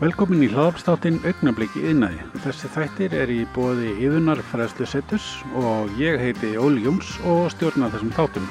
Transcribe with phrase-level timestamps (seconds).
[0.00, 2.22] Velkomin í hlaðarpstáttinn Augnabliki yðnaði.
[2.40, 5.26] Þessi þættir er í bóði yðunar fræðslu setus
[5.60, 8.46] og ég heiti Óli Jóns og stjórna þessum þáttum.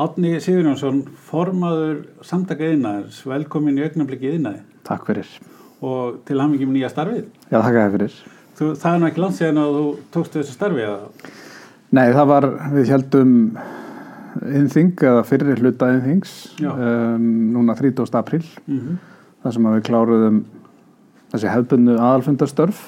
[0.00, 5.36] Átni Sigurjónsson, formaður samtaka yðnaðars, velkomin í Augnabliki yðnaði Takk fyrir.
[5.84, 7.28] og til hamingjum nýja starfið.
[7.52, 8.18] Já, þér fyrir.
[8.56, 11.06] Þú, það er nú ekki langt síðan að þú tókstu þessu starfið að
[11.92, 13.38] Nei, það var, við heldum
[14.48, 16.72] innþing eða fyrir hluta innþings Já.
[16.72, 18.08] um, núna 30.
[18.16, 19.11] apríl mm -hmm.
[19.42, 20.42] Þar sem við kláruðum
[21.32, 22.82] þessi hefbundu aðalfundarstörf.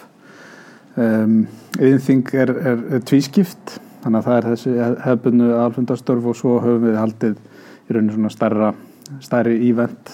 [0.94, 1.38] Um,
[1.80, 4.74] innþing er, er, er tvískipt þannig að það er þessi
[5.06, 7.40] hefbundu aðalfundarstörf og svo höfum við haldið
[7.88, 8.68] í rauninu svona stærra
[9.24, 10.12] stærri ívent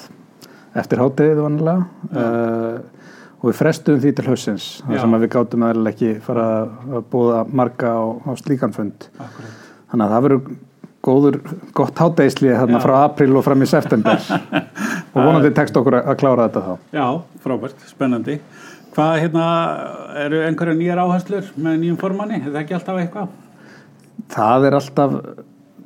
[0.79, 2.81] eftir hátegið vanilega uh,
[3.41, 7.45] og við frestuðum því til hausins þar sem við gátum eða ekki fara að búða
[7.49, 9.09] marga á, á slíkan fund.
[9.19, 9.55] Akkurat.
[9.91, 10.59] þannig að það verður
[11.05, 11.41] góður,
[11.77, 12.85] gott hátegisli þarna Já.
[12.85, 14.21] frá april og fram í september
[15.15, 17.07] og vonandi tekst okkur að klára þetta þá Já,
[17.45, 18.41] frábært, spennandi.
[18.91, 19.45] Hvað hérna,
[20.27, 22.41] eru einhverja nýjar áherslur með nýjum formanni?
[22.43, 23.31] Er það ekki alltaf eitthvað?
[24.31, 25.17] það er alltaf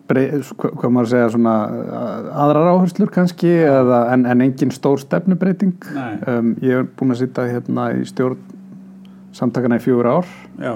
[0.09, 1.55] brey, hvað maður að segja svona
[2.45, 7.47] aðrar áherslur kannski eða, en, en engin stór stefnubreiting um, ég er búin að sitja
[7.49, 8.41] hérna í stjórn
[9.35, 10.75] samtakana í fjögur ár Já,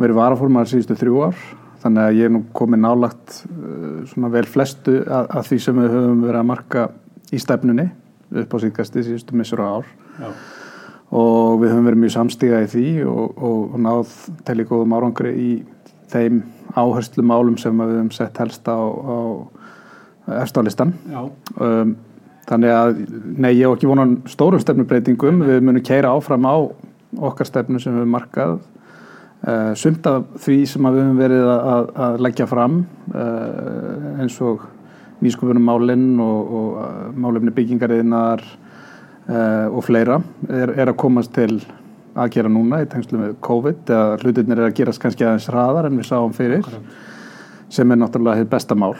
[0.00, 1.44] verið varaformaður síðustu þrjú ár
[1.82, 5.82] þannig að ég er nú komið nálagt uh, svona vel flestu að, að því sem
[5.82, 6.88] við höfum verið að marka
[7.32, 7.88] í stefnunni
[8.42, 9.88] upp á síðkasti síðustu missur á ár.
[10.22, 10.28] Já,
[11.12, 15.32] og við höfum verið mjög samstíga í því og, og, og náð í góðum árangri
[15.36, 15.50] í
[16.12, 16.40] þeim
[16.72, 21.94] áherslu málum sem við höfum sett helst á, á eftirlistan um,
[22.48, 23.02] þannig að
[23.36, 26.56] nei, ég hef ekki vonan stórum stefnubreitingum við munum keira áfram á
[27.28, 28.56] okkar stefnu sem við höfum markað
[29.48, 32.80] uh, sumt af því sem við höfum verið að, að, að leggja fram
[33.12, 34.66] uh, eins og
[35.22, 41.62] nýsköpunum málinn og, og uh, málefni byggingariðinar uh, og fleira er, er að komast til
[42.12, 45.88] að gera núna í tengslu með COVID eða hlutirnir er að gerast kannski aðeins hraðar
[45.88, 46.66] en við sáum fyrir
[47.72, 48.92] sem er náttúrulega hitt besta mál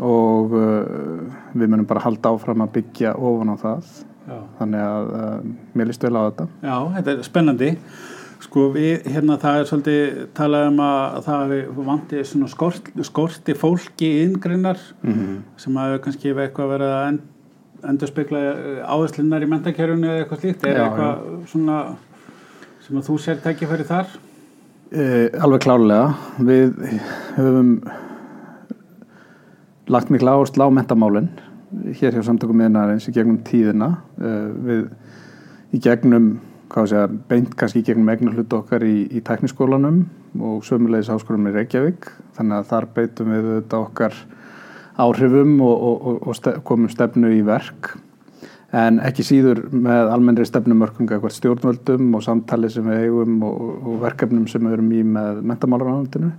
[0.00, 3.90] og við munum bara halda áfram að byggja ofan á það
[4.24, 4.38] já.
[4.58, 5.12] þannig að
[5.76, 7.70] mér líst vel á þetta Já, þetta er spennandi.
[8.42, 11.54] Sko við, hérna það er svolítið talað um að það
[11.86, 17.22] vantið svona skort, skorti fólki yngrinnar mm sem að kannski hefur eitthvað verið að end,
[17.90, 18.42] endur spekla
[18.84, 20.66] áherslunar í mentakerfunu eða eitthvað slíkt.
[20.66, 21.78] Er Já, eitthvað svona
[22.84, 24.14] sem að þú sér tækifæri þar?
[24.94, 26.14] Uh, alveg klálega.
[26.44, 26.74] Við
[27.38, 27.70] höfum
[29.88, 31.30] lagt mikla áherslu á mentamálin
[31.98, 33.90] hér hjá samtökum miðnarins í gegnum tíðina.
[34.20, 34.82] Uh, við
[35.74, 36.34] í gegnum,
[36.72, 40.04] að beint kannski gegnum egnar hlutu okkar í, í tekniskólanum
[40.40, 42.08] og sömulegis háskólanum í Reykjavík.
[42.38, 44.16] Þannig að þar beitum við þetta okkar
[45.04, 47.94] áhrifum og, og, og, og stef, komum stefnu í verk.
[48.74, 54.02] En ekki síður með almennri stefnumörkum eitthvað stjórnvöldum og samtali sem við eigum og, og
[54.02, 56.32] verkefnum sem við erum í með mentamálaráðandinu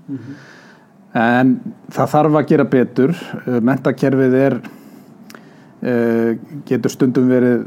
[1.16, 1.56] en
[1.96, 3.14] það þarf að gera betur.
[3.46, 6.32] Mentakerfið er uh,
[6.68, 7.66] getur stundum verið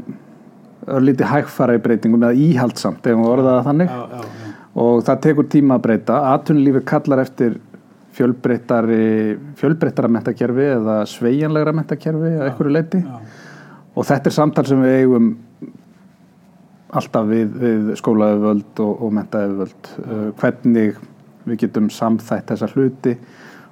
[0.97, 3.91] örlítið hægfara í breytingum eða íhaldsamt ef við orðaða þannig.
[3.93, 4.53] Já, já, já.
[4.83, 6.21] og það tekur tíma að breyta.
[6.33, 7.59] Atvinnulífi kallar eftir
[8.19, 9.03] fjölbreyttari
[9.59, 13.03] fjölbreyttara mentakerfi eða sveigjanlegra mentakerfi að einhverju leiti
[13.95, 15.29] og þetta er samtal sem við eigum
[16.99, 20.97] alltaf við, við skólaöfuvöld og, og mentaöfuvöld uh, hvernig
[21.45, 23.13] við getum samþætt þessa hluti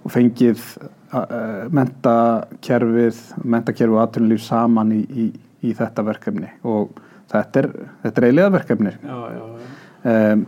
[0.03, 5.27] og fengið uh, mentakerfið mentakerfið og atvinnulíf saman í, í,
[5.65, 6.51] í þetta verkefni.
[6.67, 6.93] Og
[7.33, 7.69] þetta er,
[8.05, 9.67] þetta er eiginlega verkefni Já, já, já.
[10.07, 10.43] Um,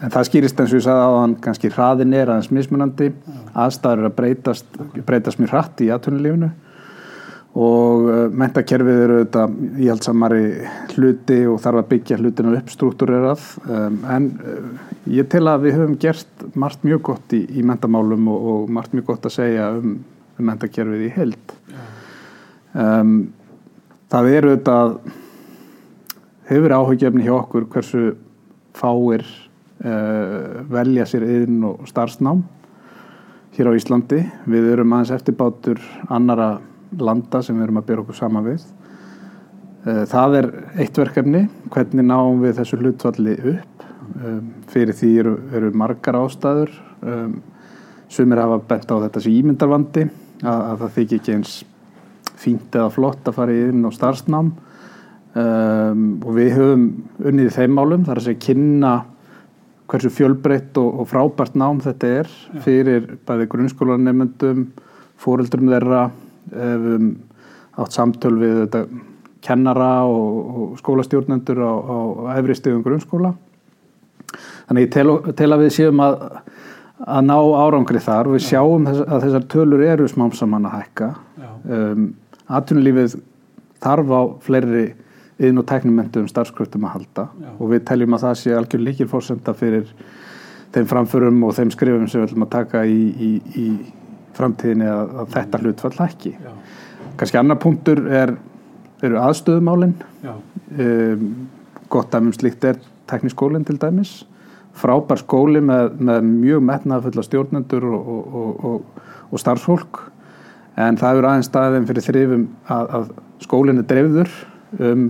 [0.00, 3.12] en það skýrist eins og ég sagði á hann kannski hraðin er aðeins mismunandi.
[3.52, 6.48] Aðstæður að breytast breytast mjög hratt í atvinnulífinu.
[7.54, 9.44] Og uh, mentakerfið eru þetta
[9.84, 10.42] íhaldsamari
[10.96, 13.46] hluti og þarf að byggja hlutinu upp struktúrerað.
[13.68, 18.32] Um, en uh, ég tel að við höfum gert margt mjög gott í, í mentamálum
[18.32, 20.00] og, og margt mjög gott að segja um,
[20.40, 21.54] um mentakerfið í held
[22.74, 23.18] um,
[24.10, 24.78] það eru þetta
[26.48, 28.04] hefur áhugjefni hjá okkur hversu
[28.76, 29.24] fáir
[29.84, 32.42] uh, velja sér yðin og starfsnám
[33.54, 34.20] hér á Íslandi.
[34.50, 35.80] Við erum aðeins eftirbátur
[36.12, 36.56] annara
[36.98, 38.66] landa sem við erum að byrja okkur saman við.
[39.84, 40.50] Uh, það er
[40.84, 43.70] eitt verkefni, hvernig náum við þessu hlutvalli upp.
[44.14, 46.74] Um, fyrir því eru, eru margar ástæður.
[47.02, 47.38] Um,
[48.12, 50.04] sumir hafa bent á þetta sem ímyndarvandi,
[50.44, 51.54] að, að það þykir ekki eins
[52.44, 54.52] fínt eða flott að fara inn og starfsnám
[55.34, 56.86] um, og við höfum
[57.24, 58.94] unnið þeim málum, það er að segja kynna
[59.90, 62.30] hversu fjölbreytt og, og frábært nám þetta er
[62.64, 64.68] fyrir bæði grunnskólanemyndum,
[65.20, 66.04] fóreldrum þeirra,
[66.52, 67.10] um,
[67.80, 68.84] átt samtöl við þetta
[69.44, 71.98] kennara og, og skólastjórnendur á, á,
[72.38, 73.34] efri stegum grunnskóla.
[74.68, 76.22] Þannig ég tel, tel að við séum að,
[77.04, 80.78] að ná árangri þar og við sjáum þess, að þessar tölur eru smám saman að
[80.80, 81.10] hækka.
[81.64, 82.12] Um,
[82.44, 83.18] Atvinnulífið
[83.84, 84.86] þarf á fleiri
[85.38, 87.50] yðn og tæknumentum starfskröftum að halda Já.
[87.58, 89.88] og við teljum að það sé algjör líkil fórsenda fyrir
[90.74, 93.66] þeim framförum og þeim skrifum sem við ætlum að taka í, í, í
[94.34, 95.94] framtíðinni að, að þetta hlutfall.
[96.26, 96.54] Já,
[97.18, 98.34] Kanski annar punktur er,
[99.02, 99.98] eru aðstöðumálinn.
[100.24, 100.34] já,
[100.74, 101.48] Um,
[101.92, 104.24] gott dæmum slíkt er tekniskólinn til dæmis.
[104.74, 110.00] Frábær skóli með, með mjög metnaðfulla stjórnendur og, og, og, og, og starfsfólk.
[110.80, 113.12] En það eru aðeins staðin fyrir þrifum að, að
[113.44, 114.32] skólinn er dreifður
[114.80, 115.04] um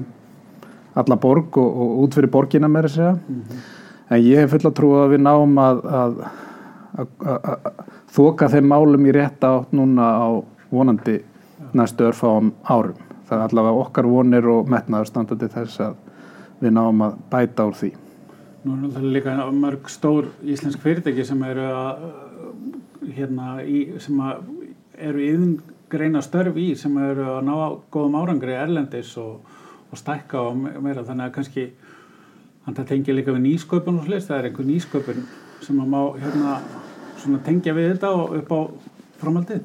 [0.95, 3.63] alla borg og, og út fyrir borgina með þess að segja.
[4.15, 6.19] En ég hef fulla trú að við náum að, að,
[7.03, 7.83] að, að,
[8.15, 10.29] þoka þeim málum í rétt átt núna á
[10.71, 11.19] vonandi
[11.75, 13.01] næstu örfáum árum.
[13.25, 15.95] Það er allavega okkar vonir og metnaður standandi þess að
[16.61, 17.91] við náum að bæta úr því.
[18.65, 22.05] Nú er náttúrulega líka mörg stór íslensk fyrirtæki sem eru að
[23.17, 24.21] hérna, í, sem
[24.95, 27.55] eru yðingreina störf í sem eru að ná
[27.93, 29.43] góðum árangri erlendis og,
[29.95, 31.67] og stækka og me- meira þannig að kannski
[32.65, 35.23] þannig að tengja líka við nýsköpun og slist, það er einhver nýsköpun
[35.65, 36.57] sem að má hérna
[37.23, 38.61] svona tengja við þetta og upp á
[39.23, 39.63] framhaldið.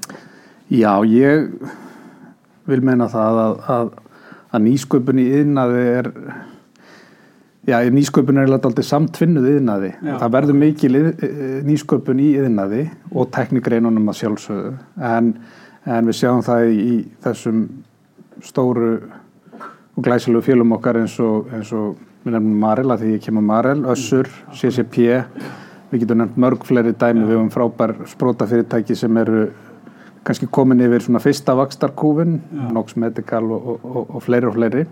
[0.70, 1.50] Já, ég
[2.70, 3.90] vil meina það að, að,
[4.54, 6.12] að nýsköpun í yðnaði er
[7.70, 9.90] Já, nýsköpun er alltaf samtvinnuð yðnaði.
[10.02, 11.26] Það verður mikil yð-
[11.68, 14.72] nýsköpun í yðnaði og teknikreinunum að sjálfsögðu.
[15.06, 15.28] En,
[15.86, 17.60] en við sjáum það í, í þessum
[18.48, 18.88] stóru
[20.06, 23.82] glæsilegu fjölum okkar eins og, eins og við nefnum Marel, að því ég kemur Marel,
[23.90, 25.08] Össur, CCP,
[25.90, 29.48] við getum nefnt mörg fleiri dæmi, við höfum frábær sprótafyrirtæki sem eru
[30.28, 32.40] kannski komin yfir svona fyrsta vakstarkúfin,
[32.76, 34.86] Nox Medical og, og, og, fleiri og fleiri.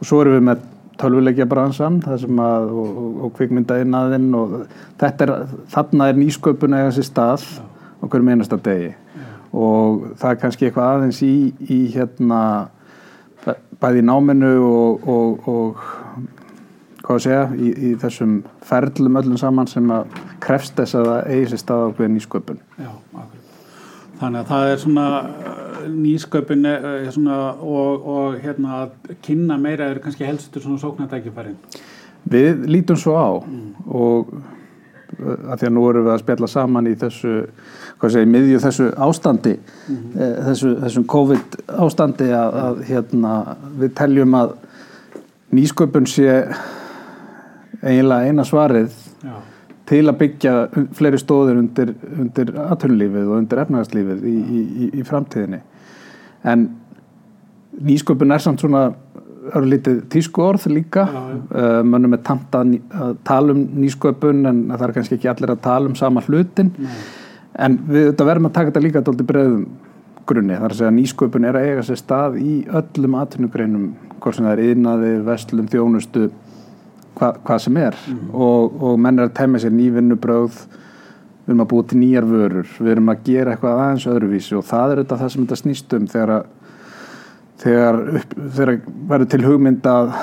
[0.00, 0.66] Og svo erum við með
[1.00, 2.26] tölvuleikja bransan að,
[2.72, 4.54] og, kvikmyndaðinaðinn og
[5.00, 5.34] þetta er,
[5.72, 7.46] þarna er nýsköpun að eiga sér stað
[8.00, 8.94] á hverjum einasta degi.
[9.56, 11.34] Og það er kannski eitthvað aðeins í,
[11.72, 12.40] í hérna
[13.80, 15.84] bæði í náminu og, og, og
[17.06, 21.32] hvað að segja, í, í þessum ferlum öllum saman sem að krefst þess að það
[21.34, 22.62] eigi sér stað á hverju nýsköpun.
[22.82, 22.90] Já.
[24.16, 29.90] Þannig að það er svona uh, nýsköpun uh, svona, og, og hérna að kynna meira
[29.92, 31.58] er kannski helstu svona sóknartækifærin.
[32.32, 36.88] Við lítum svo á og uh, að því að nú erum við að spjalla saman
[36.88, 37.34] í þessu,
[38.00, 39.56] hvað segir, miðju þessu ástandi,
[39.88, 43.34] eh, þessu, þessum COVID ástandi að, að hérna,
[43.80, 44.56] við teljum að
[45.56, 46.40] nýsköpun sé
[47.82, 49.36] eiginlega eina svarið Já,
[49.86, 50.54] til að byggja
[50.98, 55.62] fleiri stóðir undir, undir atvinnulífið og undir efnagslífið í, í, í, í framtíðinni.
[56.46, 56.68] En
[57.86, 58.88] nýsköpun er samt svona
[59.56, 61.06] örlítið tísku orð líka.
[61.06, 61.36] Já, já.
[61.54, 65.54] Uh, mönnum er tamt að, að tala um nýsköpun en það er kannski ekki allir
[65.54, 66.72] að tala um sama hlutin.
[66.82, 66.98] nei,
[67.56, 69.66] En við þetta verðum að taka þetta líka dálítið breiðum
[70.26, 70.56] grunni.
[70.56, 73.86] Það er að segja að nýsköpun er að eiga sér stað í öllum atvinnugreinum,
[74.20, 76.24] hvort sem það er yðnaði, vestlum, þjónustu,
[77.16, 78.00] hva, hvað sem er.
[78.32, 80.58] Og, og menn er að temja sér nývinnubröð,
[81.46, 84.66] við erum að búa til nýjar vörur, við erum að gera eitthvað aðeins öðruvísi og
[84.66, 86.72] það er þetta það sem þetta snýst um þegar, að,
[87.62, 88.00] þegar,
[88.56, 88.72] þegar
[89.12, 90.16] verður til hugmynd að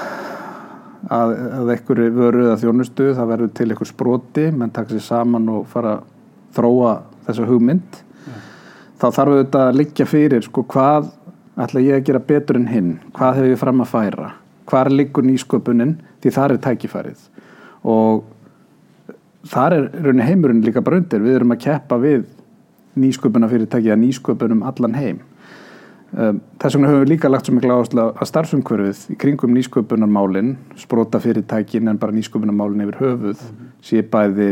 [1.12, 5.50] að, að einhverju vöru eða þjónustu það verður til einhver sproti menn taka sér saman
[5.52, 6.06] og fara að
[6.56, 6.94] þróa
[7.28, 8.02] þessa hugmynd
[9.04, 11.10] þá þarf auðvitað að liggja fyrir sko hvað
[11.60, 12.94] ætla ég að gera betur en hinn?
[13.14, 14.30] Hvað hefur ég fram að færa?
[14.70, 15.98] Hvar liggur nýsköpunin?
[16.24, 17.26] Því þar er tækifærið.
[17.84, 18.24] Og
[19.52, 21.22] þar er raunin heimurinn líka bara undir.
[21.22, 22.26] Við erum að keppa við
[22.98, 25.22] nýsköpuna fyrirtæki að nýsköpunum allan heim.
[26.14, 30.52] Um, Þess vegna höfum við líka lagt svo mikla áherslu að starfsumhverfið í kringum nýsköpunarmálin,
[30.78, 33.42] sprota fyrirtækin en bara nýsköpunarmálin yfir höfuð
[33.82, 34.52] sé bæði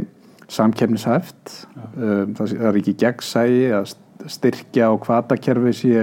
[0.52, 1.56] samkefnishæft,
[1.96, 3.94] um, það, það er ekki gegnsægi að
[4.32, 5.94] styrkja og kvatakerfi sé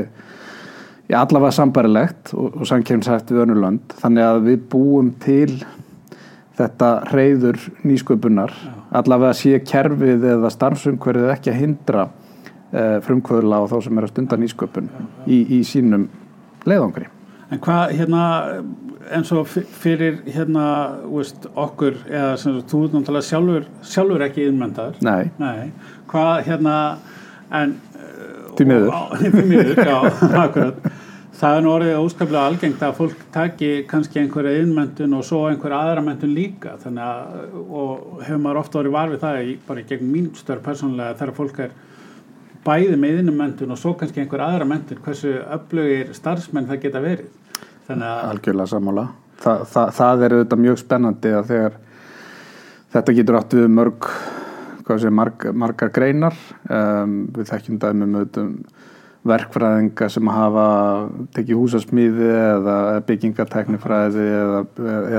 [1.08, 3.98] já, allavega sambarilegt og, og samkefnishæft við önnur lönd.
[4.00, 5.58] Þannig að við búum til
[6.58, 8.54] þetta reyður nýsköpunar,
[8.98, 14.14] allavega sé kerfið eða starfsumhverfið ekki að hindra uh, frumkvöðla og þá sem er að
[14.14, 14.90] stunda nýsköpun
[15.26, 16.08] í, í sínum
[16.68, 17.06] leiðangri.
[17.48, 18.24] En hvað hérna
[19.16, 20.64] eins og fyrir hérna
[21.08, 25.00] veist, okkur eða sem þú náttúrulega sjálfur, sjálfur ekki innmyndaður.
[25.06, 25.70] Nei, Nei,
[26.10, 26.76] hvað hérna
[27.60, 27.76] en
[28.58, 28.88] Því miður.
[28.88, 29.98] og- á- Því miður, já,
[30.44, 30.88] akkurat.
[31.38, 35.78] Það er nú orðið óskaplega algengt að fólk taki kannski einhverja innmöntun og svo einhverja
[35.86, 36.72] aðra möntun líka.
[36.82, 40.64] Þannig að, og hefur maður ofta orðið var við það bara í gegn mín störf
[40.66, 41.76] persónulega þegar fólk er
[42.66, 47.30] bæði með innmöntun og svo kannski einhverja aðra möntun hversu öflugir starfsmenn það geta verið
[47.88, 49.06] algjörlega sammála.
[49.38, 51.78] Þa, það, það er auðvitað mjög spennandi að þegar
[52.94, 54.10] þetta getur átt við mörg
[54.88, 56.36] hvað sé, marg, margar greinar.
[56.72, 58.52] Um, við þekkjum dæmi með um
[59.28, 60.66] verkfræðinga sem hafa
[61.36, 62.76] tekið húsasmíði eða
[63.08, 64.60] byggingarteknifræði eða,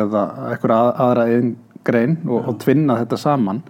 [0.02, 1.52] eða eitthvað að, aðra einn
[1.86, 3.62] grein og, og tvinna þetta saman.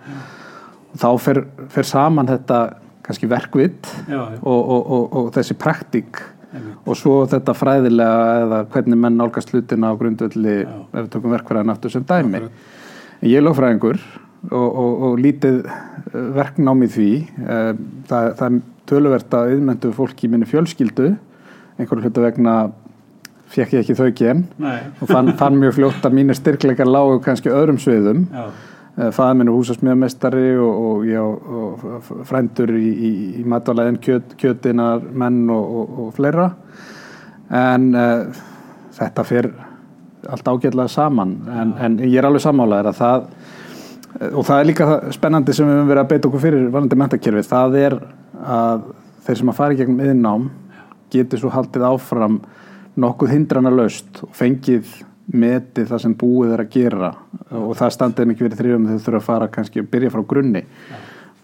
[0.93, 1.41] Og þá fer,
[1.73, 2.61] fer saman þetta
[3.05, 6.21] kannski verkvitt já, já, og, og, og, og þessi praktík.
[6.85, 11.73] Og svo þetta fræðilega eða hvernig menn nálgast hlutina á grundvöldi ef við tökum verkfræðin
[11.73, 12.41] aftur sem dæmi.
[13.21, 13.99] Ég er lögfræðingur
[14.49, 17.09] og, og, og lítið eh, verknám í því.
[17.43, 17.71] Eh,
[18.09, 21.11] það, það er töluvert að yðmendu fólki í minni fjölskyldu.
[21.79, 22.55] Einhverju hlutu vegna
[23.49, 24.43] fekk ég ekki þau gen.
[24.61, 28.25] Nei, og fann, fann mjög fljótt að mínir styrkleikar lágu kannski öðrum sviðum.
[28.33, 28.49] Já,
[28.99, 35.05] fæða minn er húsasmiðamestari og, og, já, og frændur í, í, í matvalæðin kjöt, kjötinar
[35.15, 36.49] menn og, og, og fleira.
[37.55, 38.41] En uh,
[38.97, 39.53] þetta fyrir
[40.29, 41.37] allt ágætlega saman.
[41.47, 43.29] En, en ég er alveg sammálaður að það
[44.19, 47.43] og það er líka spennandi sem við höfum verið að beita okkur fyrir varandi mentakerfi
[47.45, 47.95] það er
[48.39, 48.87] að
[49.25, 50.47] þeir sem að fara í gegnum yðnám
[51.13, 52.39] getur svo haldið áfram
[52.99, 54.89] nokkuð hindrana laust og fengið
[55.29, 57.11] metið það sem búið er að gera
[57.59, 60.63] og það standið mikið verið þrjöfum þau þurfa að fara kannski að byrja frá grunni.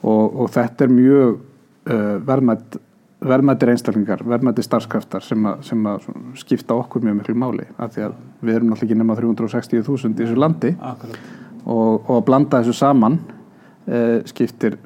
[0.05, 2.79] Og, og þetta er mjög uh, verðmætt
[3.25, 6.03] verðmættir einstaklingar, verðmættir starfskraftar sem, að, sem að
[6.37, 10.19] skipta okkur mjög miklu máli af því að við erum náttúrulega ekki nema 360.000 í
[10.19, 10.73] þessu landi.
[10.91, 11.31] Akkurat.
[11.65, 14.77] Og, og að blanda þessu saman uh, skiptir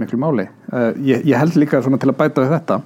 [0.00, 0.46] miklu máli.
[0.70, 2.80] Uh, ég, ég held líka svona til að bæta við þetta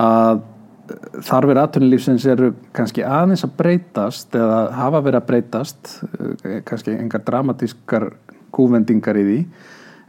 [0.00, 0.42] að
[1.26, 7.24] þarfir atvinnulífsins eru kannski aðeins að breytast eða hafa verið að breytast uh, kannski engar
[7.26, 8.10] dramatískar
[8.54, 9.40] kúvendingar í því.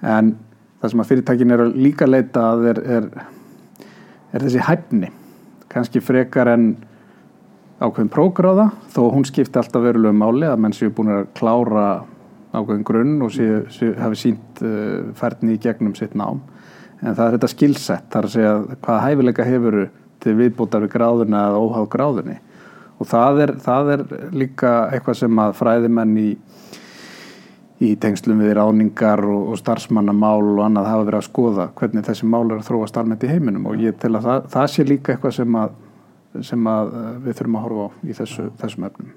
[0.01, 0.35] En
[0.81, 3.09] það sem að fyrirtækin eru líka að leita að er, er,
[4.33, 5.11] er þessi hæfni
[5.71, 6.71] kannski frekar en
[7.81, 11.85] ákveðin prógráða þó hún skipti alltaf verulegu máli að menn séu búin að klára
[12.51, 16.41] ákveðin grunn og séu, séu, hafi sínt uh, færni í gegnum sitt nám.
[17.01, 19.85] En það er þetta skilsett þar að segja hvaða hæfileika hefuru
[20.21, 22.37] til viðbútar við gráðuna eða óháð gráðunni
[23.01, 24.03] og það er, það er
[24.37, 26.29] líka eitthvað sem að fræðimenn í
[27.81, 32.27] í tengslum við ráningar og, og starfsmannamál og annað hafa verið að skoða hvernig þessi
[32.29, 35.15] mál er að þróast almennt í heiminum og ég tel að það, það sé líka
[35.15, 35.73] eitthvað sem að,
[36.51, 39.15] sem að uh, við þurfum að horfa á í þessu, þessum efnum.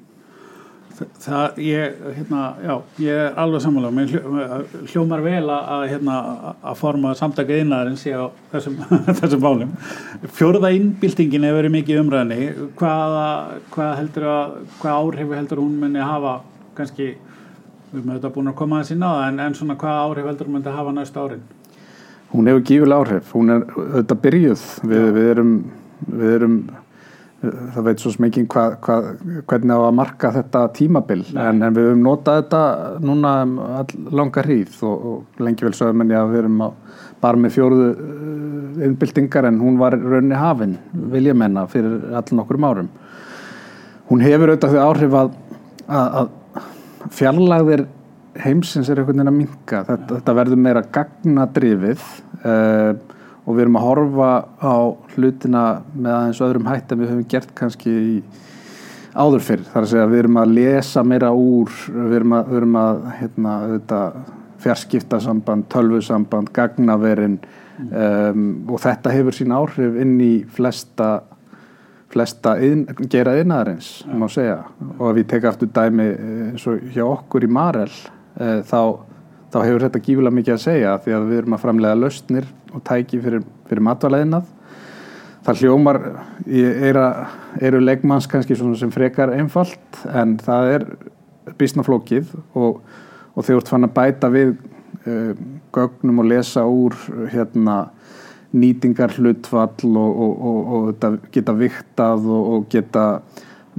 [0.95, 4.43] Það, ég, hérna, já, ég er alveg sammála, mér hljó,
[4.93, 6.19] hljómar vel að, hérna,
[6.63, 8.77] að forma samtaka innæðarins á þessum,
[9.21, 9.73] þessum málum.
[10.39, 13.27] Fjóruða innbyltingin hefur verið mikið í umræðinni, hvaða,
[13.75, 16.37] hvað heldur að, hvað áhrifu heldur hún muni hafa,
[16.79, 17.11] kannski,
[17.91, 20.31] við erum auðvitað búin að koma að sína á það, en, en svona hvaða áhrif
[20.31, 21.45] heldur hún myndi hafa næstu árin?
[22.35, 25.55] Hún hefur gífulega áhrif, hún er auðvitað byrjuð, við, við erum,
[26.07, 26.59] við erum
[27.75, 28.13] það veit svo
[28.55, 29.09] hvað,
[29.49, 32.63] hvernig á að marka þetta tímabil en, en við höfum notað þetta
[33.05, 33.57] núna um
[34.15, 36.63] langa hríð og, og lengi vel sögum en já við erum
[37.25, 37.91] bara með fjóruðu
[38.85, 40.77] innbyltingar en hún var raunni hafin
[41.13, 42.89] vilja menna fyrir allan okkur árum.
[44.11, 45.37] Hún hefur auðvitað þau áhrif að,
[45.89, 47.87] að, að fjarlagðir
[48.45, 52.05] heimsins er einhvern veginn að minka þetta, þetta verður meira gagnadrifið
[52.43, 52.93] uh,
[53.45, 54.77] og við erum að horfa á
[55.15, 58.15] hlutina með aðeins öðrum hætt en við höfum gert kannski í
[59.15, 59.67] áður fyrr.
[59.69, 62.81] Það er að segja við erum að lesa meira úr, við erum að, við erum
[62.81, 63.59] að hérna,
[64.65, 67.39] fjarskiptasamband, tölvusamband, gagnaverin
[67.79, 71.11] um, og þetta hefur sín áhrif inn í flesta,
[72.13, 74.19] flesta inn, gera innæðarins, ja.
[74.19, 74.61] má segja.
[74.97, 76.09] Og ef við teka aftur dæmi
[76.51, 77.91] eins og hjá okkur í Marel,
[78.39, 78.81] uh, þá,
[79.55, 82.85] þá hefur þetta gífulega mikið að segja því að við erum að framlega lausnir og
[82.89, 84.53] tæki fyrir, fyrir matvalæðinað
[85.45, 86.01] það hljómar
[86.49, 86.99] er
[87.69, 90.87] eru leggmanns kannski sem frekar einfalt en það er
[91.61, 92.81] bísnaflókið og,
[93.35, 95.35] og þeir eru fann að bæta við uh,
[95.75, 96.97] gögnum og lesa úr
[97.33, 97.85] hérna
[98.55, 103.05] nýtingar hlutfall og, og, og geta viktað og geta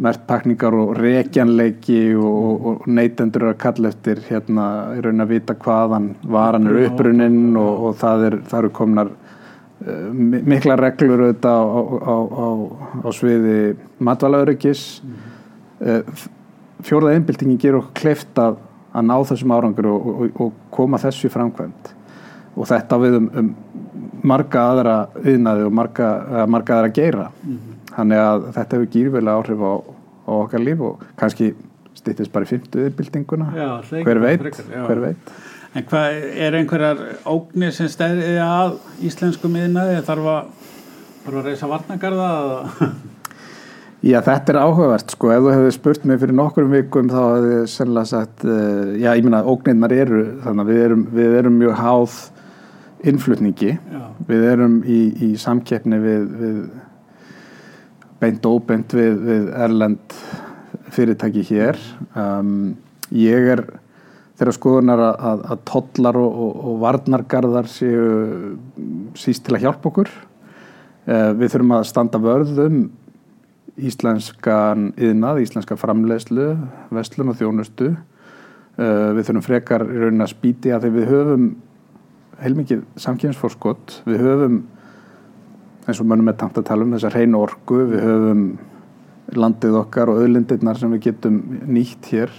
[0.01, 4.65] mertpakningar og rekjanleiki og neytendur að kalla eftir hérna
[4.97, 10.09] í raun að vita hvaðan varan er upprunnin og það, er, það eru komnar uh,
[10.11, 12.47] mikla reglur auðvitað á, á, á,
[13.07, 13.57] á sviði
[14.03, 15.17] matvalaurikis mm.
[15.87, 16.25] uh,
[16.85, 18.59] fjórða einbildingin gerur okkur kleift að,
[18.91, 21.93] að ná þessum árangur og, og, og koma þessu í framkvæmt
[22.55, 23.55] og þetta við um, um
[24.25, 26.09] marga aðra yðnaði og marga,
[26.51, 27.75] marga aðra geira mm -hmm.
[27.95, 29.73] Þannig að þetta hefur gýrvelega áhrif á,
[30.27, 31.53] á okkar líf og kannski
[31.95, 33.49] stýttist bara í fymtuðurbyltinguna.
[34.03, 35.33] Hver veit, frekar, hver veit.
[35.75, 40.01] En hvað er einhverjar ógnir sem stæði að íslensku miðnaði?
[40.07, 40.69] Þarf að,
[41.23, 42.29] þarf að reysa varnagarða?
[44.05, 47.53] Já, þetta er áhugavert sko, ef þú hefði spurt mig fyrir nokkrum vikum þá hefði
[47.55, 51.55] ég sennilega sagt, uh, já, ég minna, ógnirnar eru, þannig að við erum, við erum
[51.57, 52.17] mjög háð
[53.03, 54.01] innflutningi, Já.
[54.27, 56.59] við erum í, í samkeppni við, við
[58.21, 60.19] beint og óbeint við, við erlend
[60.95, 61.79] fyrirtæki hér.
[62.15, 62.75] Um,
[63.13, 63.63] ég er
[64.35, 68.05] þeirra skoðunar að, að, að tollar og, og, og varnargarðar séu
[69.19, 70.11] síst til að hjálpa okkur.
[71.05, 72.79] Uh, við þurfum að standa vörð um
[73.75, 76.53] íslenskan yðnað, íslenska framleiðslu,
[76.95, 77.93] vestlun og þjónustu.
[78.75, 81.47] Uh, við þurfum frekar í raunin að spýti að þegar við höfum
[82.43, 84.63] heilmikið samkynnsforskott, við höfum
[85.85, 88.45] eins og mönnum er tamt að tala um þessar hreinu orku, við höfum
[89.35, 91.39] landið okkar og auðlindirnar sem við getum
[91.69, 92.33] nýtt hér.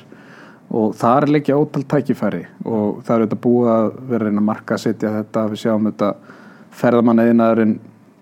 [0.77, 2.43] Og það er leikja ótal tækifæri.
[2.67, 5.89] Og það er auðvitað búið að vera reyna að marka að setja þetta, við sjáum
[5.91, 6.11] þetta
[6.81, 7.77] ferðamannaðinaðurinn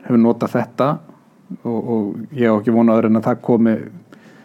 [0.05, 0.89] hefur notað þetta.
[1.63, 3.75] Og, og ég á ekki vonaður en að það komi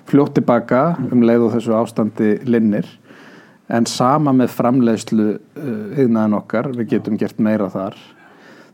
[0.10, 2.88] fljótt tilbaka um leið og þessu ástandi linnir
[3.70, 7.98] en sama með framleiðslu uh, yðnaðin okkar, við getum gert meira þar.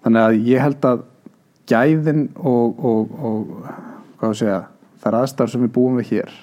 [0.06, 1.06] Þannig að ég held að
[1.70, 3.70] gæðin og, og, og
[4.20, 4.60] hvað að segja,
[5.04, 6.36] þar aðstæður sem við búum við hér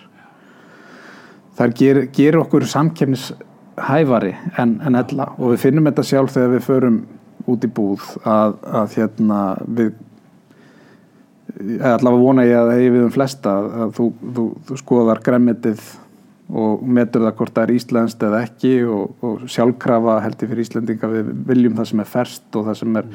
[1.58, 5.32] þar gerir ger okkur samkefnishæfari en, en ella.
[5.38, 7.02] Og við finnum þetta sjálf þegar við förum
[7.52, 9.92] út í búð að, að hérna við
[11.82, 14.06] allavega vona ég að hegi við um flesta að þú,
[14.36, 15.82] þú, þú skoðar græmitið
[16.52, 20.66] og metur það hvort það er íslenskt eða ekki og, og sjálfkrafa held ég fyrir
[20.66, 23.08] Íslendinga við viljum það sem er ferst og það sem er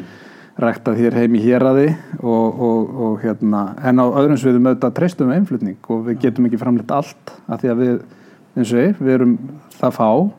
[0.58, 5.30] ræktað hér heim í héraði og, og, og hérna en á öðrum sviðum auðvitað treystum
[5.30, 8.00] við einflutning og við getum ekki framleitt allt af því að við,
[8.58, 9.36] eins og ég, við erum
[9.78, 10.32] það fá og,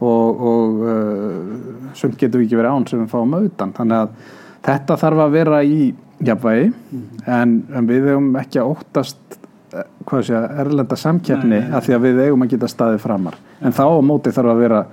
[0.00, 4.14] og uh, sumt getum við ekki verið án sem við fáum auðan þannig að
[4.70, 5.90] þetta þarf að vera í
[6.24, 6.70] jafnvægi
[7.28, 9.39] en, en við hefum ekki að óttast
[9.74, 13.84] eh, að erlenda samkeppni af því að við eigum að geta staðið framar en þá
[13.86, 14.84] á móti þarf að vera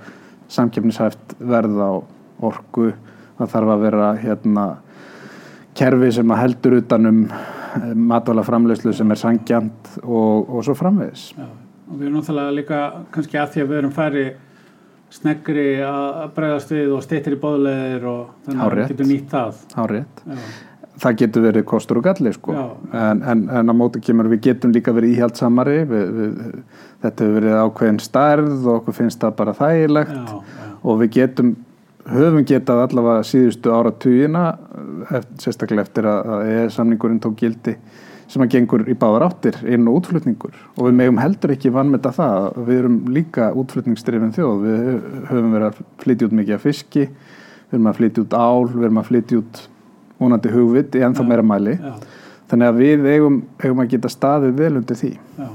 [0.48, 1.92] samkeppnishæft verð á
[2.48, 2.90] orku
[3.38, 4.66] það þarf að vera hérna
[5.78, 7.22] kerfi sem að heldur utanum
[7.94, 12.84] matvala framleyslu sem er sangjant og, og svo framvegis Já, og við erum náttúrulega líka
[13.14, 14.28] kannski að því að við erum færi
[15.12, 18.82] sneggri að bregðast við og steyttir í bóðleðir og þannig að Hárrétt.
[18.82, 19.62] við getum nýtt það.
[19.78, 20.22] Hárrétt.
[20.98, 22.54] Það getur verið kostur og galli sko.
[22.90, 26.58] En, en, en á móti kemur við getum líka verið íhjaldsamari við, við,
[27.04, 30.16] þetta hefur verið ákveðin stærð og okkur finnst það bara þægilegt.
[30.16, 31.54] Já, já, og við getum
[32.08, 34.44] höfum getað allavega síðustu ára tugina
[35.38, 37.76] sérstaklega eftir að, að EE-samningurinn tók gildi
[38.28, 40.56] sem að gengur í báðar áttir inn og útflutningur.
[40.76, 44.66] Og við megum heldur ekki vannmeta það við erum líka útflutningsdrifin þjóð.
[44.66, 44.80] Við
[45.30, 47.06] höfum verið að flytja út mikið af fiski
[47.68, 49.62] við erum að flytja út ál við erum að flytja út
[50.18, 51.94] vonandi hugvit í ennþá meira mæli já,
[52.50, 55.48] þannig að við eigum, eigum að geta staðið vel undir því já.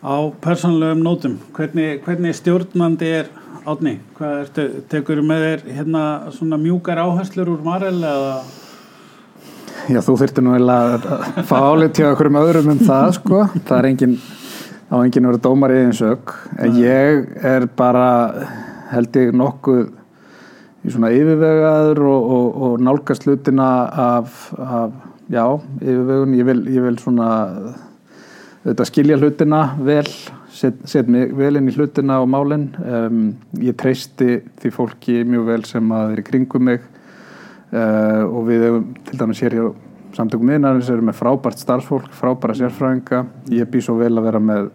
[0.00, 3.26] Á persónulegum nótum, hvernig, hvernig stjórnandi er
[3.68, 3.98] átni?
[4.16, 8.38] Hvað ertu, tekur með þér hérna svona mjúkar áherslur úr Marel eða?
[9.90, 11.06] Já, þú þurftir nú að
[11.48, 13.42] fá álit hjá okkur um öðrum um það, sko.
[13.68, 14.16] Það er engin,
[14.88, 16.34] á enginn að vera dómar í einn sök.
[16.60, 18.06] En ég er bara,
[18.92, 19.88] held ég nokkuð
[20.88, 23.68] svona yfirvegaður og, og, og nálgast hlutina
[24.00, 24.94] af, af
[25.28, 25.44] já,
[25.82, 26.36] yfirvegun.
[26.38, 27.30] Ég vil, ég vil svona,
[28.62, 30.08] auðvitað skilja hlutina vel,
[30.56, 32.70] set, set mig vel inn í hlutina og málin.
[32.80, 33.20] Um,
[33.60, 36.82] ég treysti því fólki mjög vel sem að er í kringum mig
[37.74, 39.68] uh, og við hefum til dæmis hér hjá
[40.16, 43.22] samtökum miðnarins erum með frábært starfsfólk, frábæra sérfræðinga
[43.54, 44.70] ég bý svo vel að vera með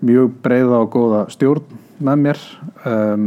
[0.00, 2.42] mjög breiða og góða stjórn með mér
[2.88, 3.26] um,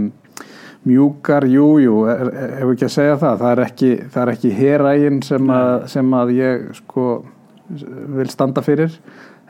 [0.88, 5.22] mjúkar, jú, jú ef ekki að segja það, það er ekki það er ekki herægin
[5.24, 5.54] sem,
[5.92, 7.08] sem að ég sko
[8.18, 8.96] vil standa fyrir,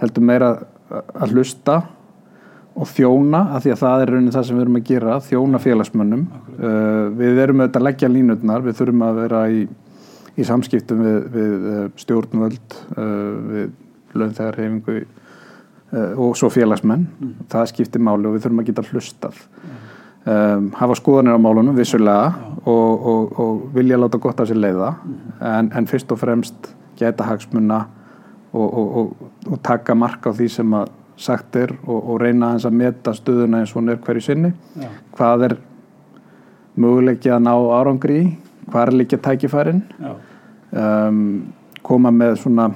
[0.01, 0.53] heldur meira
[0.93, 1.81] að hlusta
[2.73, 5.61] og þjóna, af því að það er raunin það sem við erum að gera, þjóna
[5.61, 6.23] félagsmönnum.
[6.57, 9.59] Uh, við erum auðvitað að leggja línutnar við þurfum að vera í,
[10.33, 13.03] í samskiptum við, við uh, stjórnvöld uh,
[13.51, 17.05] við launþegarhefingu uh, og svo félagsmenn.
[17.53, 19.43] Það skiptir máli og við þurfum að geta hlustað
[20.25, 22.33] um, hafa skoðanir á málunum vissulega
[22.65, 24.93] og, og, og vilja láta gott af sér leiða.
[25.41, 27.81] En, en fyrst og fremst geta hagsmunna
[28.53, 30.91] og, og, og, og taka mark á því sem að
[31.23, 34.53] sagt er og, og reyna aðeins að meta stöðuna eins og hún er hverju sinni.
[34.81, 35.57] Já, hvað er
[36.81, 38.31] möguleiki að ná árangri í?
[38.71, 39.81] Hvað er líka tækifærin
[40.73, 41.19] um,
[41.85, 42.69] koma með svona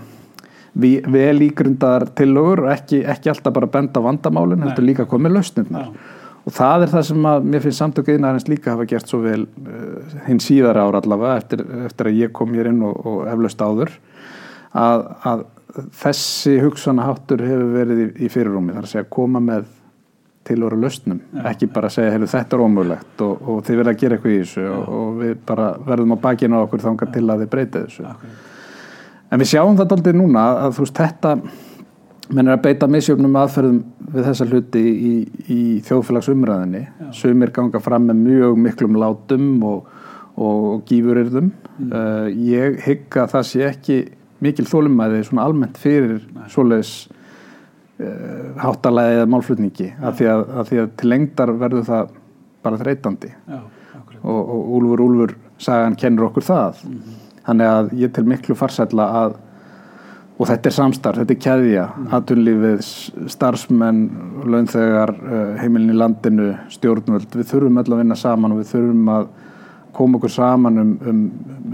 [0.78, 5.88] vi- vel ígrundar tillögur ekki, ekki alltaf bara benda vandamálin heldur líka að með lausnirnar.
[5.88, 6.17] Já,
[6.48, 9.44] og það er það sem að mér finnst samtöku innarins líka hafa gert svo vel
[9.44, 13.64] uh, hinn síðara ára allavega eftir, eftir að ég kom hér inn og, og eflaust
[13.64, 13.92] áður
[14.78, 15.46] að, að
[16.00, 19.68] þessi hugsanaháttur hefur verið í, í fyrirrúmi þar að segja koma með
[20.48, 24.18] tilvöru lausnum, ekki bara segja heyrðu, þetta er ómögulegt og, og þið verða að gera
[24.18, 27.44] eitthvað í þessu og, og við bara verðum á bakinu á okkur þangar til að
[27.44, 28.06] þið breyta þessu.
[28.08, 28.46] Akkurat.
[29.28, 31.34] en við sjáum þetta aldrei núna að þú veist þetta
[32.34, 33.80] menn er að beita misjöfnum aðferðum
[34.14, 35.14] við þessa hluti í,
[35.52, 36.84] í þjóðfélagsumræðinni
[37.16, 39.88] sumir ganga fram með mjög miklum látum og,
[40.36, 41.52] og gífurirðum
[41.88, 44.00] uh, ég hygg að það sé ekki
[44.44, 46.20] mikil þólumæði svona almennt fyrir
[46.52, 50.30] svoleiðis uh, háttalega eða málflutningi af því,
[50.70, 52.16] því að til lengdar verður það
[52.66, 53.32] bara þreytandi.
[53.48, 53.60] Já,
[54.22, 56.82] og, og Úlfur Úlfur sagan kennur okkur það.
[57.48, 59.38] Þannig að ég til miklu farsætla að
[60.38, 61.86] og þetta er samstarf, þetta er keðja.
[62.14, 62.82] Atunlífið,
[63.34, 64.04] starfsmenn
[64.46, 69.12] launþegar, uh, heimilin í landinu stjórnvöld, við þurfum öll að vinna saman og við þurfum
[69.16, 69.28] að
[69.98, 71.22] koma okkur saman um, um,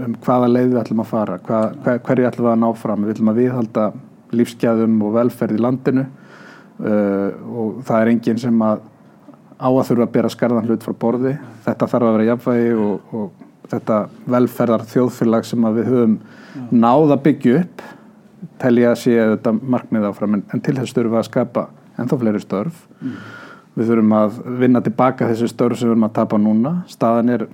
[0.06, 3.04] um hvaða leið við ætlum að fara, hvað, hver, hverju ætlum við að ná fram,
[3.04, 3.86] við ætlum að viðhalda
[4.34, 8.86] lífsgæðum og velferð í landinu uh, og það er enginn sem að
[9.54, 11.34] á að þurfa að bera skarðan hlut frá borði.
[11.64, 13.98] Þetta þarf að vera jafnvægi og, og þetta
[14.34, 16.16] velferðar þjóðfélag sem við höfum
[16.74, 17.84] náð að byggja upp
[18.62, 21.66] telja að sé þetta markmið áfram en, en til þess þurfum við að skapa
[22.00, 22.84] ennþá fleiri störf.
[23.74, 26.74] Við þurfum að vinna tilbaka þessi störf sem við erum að tapa núna.
[26.90, 27.46] Staðan er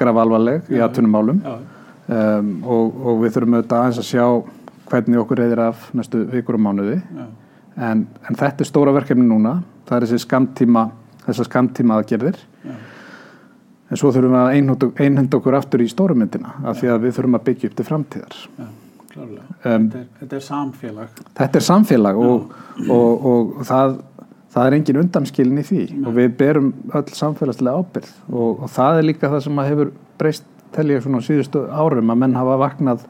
[0.00, 1.42] graf alvarleg í atvinnumálum.
[1.44, 1.58] Já,
[2.16, 4.24] um, og, og við þurfum auðvitað aðeins að sjá
[4.90, 6.96] hvernig okkur reyðir af næstu vikur og mánuði.
[7.00, 7.26] Já,
[7.90, 9.60] en, en þetta er stóra verkefni núna.
[9.88, 10.88] Það er þessi skamtíma
[11.26, 12.38] þessar skamtíma aðgerðir.
[13.90, 17.38] En svo þurfum við að einhenda, okkur aftur í stórumyndina af því að við þurfum
[17.40, 18.36] að byggja upp til framtíðar.
[18.58, 18.66] Já,
[19.10, 19.46] klárlega.
[19.64, 21.18] Um, þetta, er, þetta er samfélag.
[21.40, 22.54] þetta er samfélag og,
[22.86, 23.98] og, og það,
[24.54, 29.00] það er engin undanskilin í því og við berum öll samfélagslega ábyrð og, og það
[29.00, 32.58] er líka það sem að hefur breyst telja svona á síðustu árum að menn hafa
[32.60, 33.06] vaknað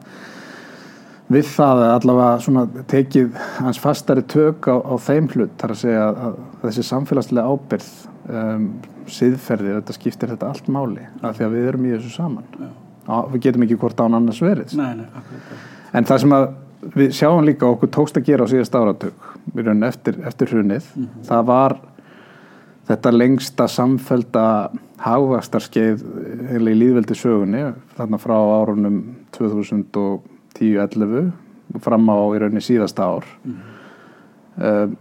[1.31, 5.81] við það að allavega svona tekið hans fastari tök á, á þeim hlut þar að
[5.83, 7.91] segja að, þessi samfélagslega ábyrð
[8.27, 8.65] um,
[9.11, 12.71] siðferði, þetta skiptir þetta allt máli af því að við erum í þessu saman Já.
[13.31, 15.69] Við getum ekki hvort án annars verið Nei, nei, akkurat.
[15.91, 16.49] En það sem að
[16.95, 20.87] við sjáum líka okkur tókst að gera á síðast áratug við erum eftir, eftir hrunið
[21.27, 21.75] það var
[22.89, 24.45] þetta lengsta samfelda
[25.01, 26.03] hagvastarskeið
[26.57, 27.63] í líðveldi sögunni
[27.97, 29.01] þarna frá árunum
[29.37, 31.31] 2010-11
[31.81, 33.27] fram á í rauninni síðasta ár.
[33.47, 34.97] Mm.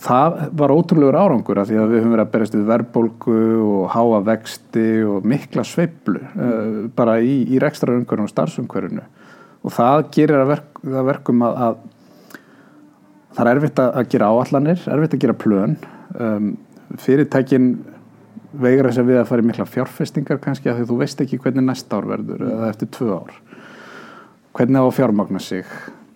[0.00, 3.82] það var ótrúlegur árangur af því að við höfum verið að berjast við verðbólgu og
[3.92, 9.04] háa vexti og mikla sveiflu uh, bara í, í rekstra umhverjum og starfsumhverjunu
[9.64, 12.38] og það gerir að, verk, að verkum að, að
[13.34, 15.76] það er erfitt að, að gera áallanir, erfitt að gera plön.
[16.14, 16.50] Um,
[17.00, 17.70] fyrirtækin
[18.54, 21.40] veigra þess að við að fara í mikla fjárfestingar kannski að því þú veist ekki
[21.42, 23.32] hvernig næsta ár verður eða eftir tvö ár.
[24.54, 25.72] Hvernig það á að fjármagna sig?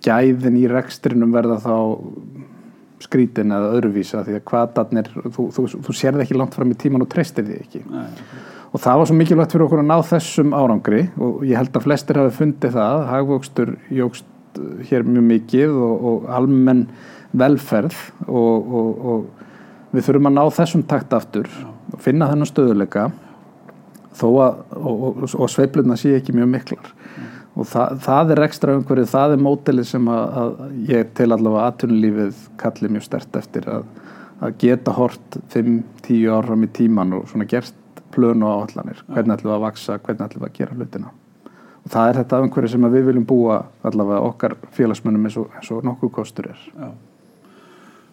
[0.06, 1.74] Gæðin í rekstrinum verða þá
[3.02, 7.02] skrítin eða öðruvísa því að hvaðarnir, þú, þú, þú sérði ekki langt fram í tíman
[7.04, 7.82] og treystir því ekki.
[7.90, 8.06] Nei.
[8.68, 11.04] Og það var svo mikilvægt fyrir okkur að ná þessum árangri.
[11.16, 13.04] Og ég held að flestir hafi fundið það.
[13.12, 16.84] Hagvöxtur jógst hér mjög mikið og, og almenn
[17.38, 17.96] velferð.
[18.26, 21.48] Og, og, og við þurfum að ná þessum takt aftur
[21.88, 23.08] og finna þennan stöðuleika
[24.18, 26.92] þó að og, sveifluna sé ekki mjög miklar.
[27.58, 31.64] Og það, það er ekstra umhverfið, það er mótilið sem að, að ég til allavega
[31.70, 33.88] aðtunulífið kalli mjög stert eftir að,
[34.44, 37.77] að geta hort 5-10 ára í tíman og svona gert
[38.18, 41.14] plön og áallanir, hvernig ætlum við að vaksa, hvernig ætlum við að gera hlutina
[41.78, 45.70] og það er þetta umhverfið sem við viljum búa allavega okkar félagsmönnum eins og, eins
[45.72, 46.88] og nokkuð kostur er Já.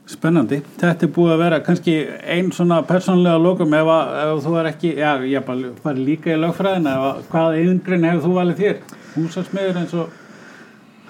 [0.05, 0.59] Spennandi.
[0.77, 1.93] Þetta er búið að vera kannski
[2.29, 5.47] einn svona persónlega lokum ef, að, ef þú er ekki, já, ég
[5.81, 8.75] fari líka í lögfræðina, ef, að- hvað eingrinn hefur þú valið þér?
[9.15, 10.13] Húsasmiður eins og,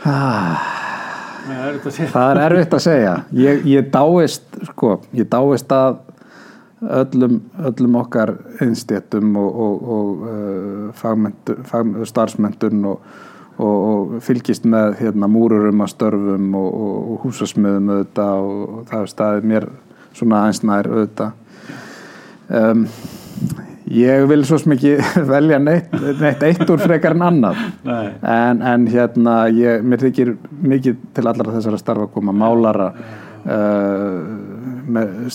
[0.08, 0.72] ah.
[1.46, 3.12] Það er erfitt að segja.
[3.38, 6.00] Ég, ég dáist, sko, ég dáist að
[6.82, 13.16] öllum, öllum okkar einstéttum og, og, og uh, fagmentu, fag, starfsmentun og,
[13.58, 19.70] og, fylgist með hérna, múrurum að störfum og, húsasmiðum auðvitað og, það er staðið mér
[20.16, 21.32] svona einsnær auðvitað.
[22.46, 22.86] Um,
[23.90, 24.98] ég vil svo ekki
[25.34, 27.62] velja neitt, neitt eitt úr frekar en annað.
[27.88, 30.36] Nei, en, en hérna ég, mér þykir
[30.76, 34.20] mikið til allra þessara starfa að koma málara uh,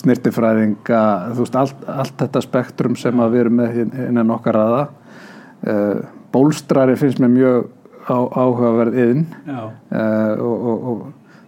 [0.01, 1.03] snirtifræðinga
[1.35, 6.01] þú veist, allt, allt þetta spektrum sem að við erum með innan okkar aða uh,
[6.33, 7.71] bólstrari finnst mér mjög
[8.07, 11.01] á, áhugaverð já, uh, og, og, og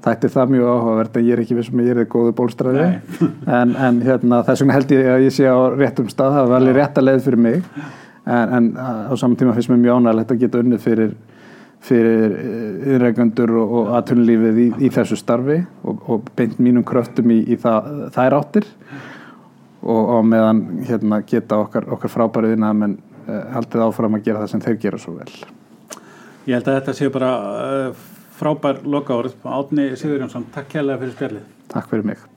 [0.04, 2.88] þetta er það mjög áhugavert en ég er ekki vissum að ég er góðu bólstrari.
[3.60, 6.62] En, en hérna, þess vegna held ég að ég sé á réttum stað, það var
[6.62, 7.62] alveg rétt að leið fyrir mig.
[8.24, 11.14] En, en á saman tíma finnst mér mjög ánægilegt að geta unnið fyrir,
[11.84, 12.36] fyrir
[12.94, 17.58] yðrækjöndur og, og atvinnulífið í, í þessu starfi og, og beint mínum kröftum í, í
[17.60, 18.70] það, þær áttir
[19.84, 24.44] og, og meðan hérna, geta okkar, okkar frábærið innan menn uh, haldið áfram að gera
[24.44, 25.32] það sem þeir gera svo vel.
[26.48, 28.06] Ég held að þetta sé bara uh,
[28.40, 29.36] frábær loka orð.
[29.44, 31.50] Átni Sigur Jónsson, takk kærlega fyrir spjallið.
[31.74, 32.30] Takk fyrir mig.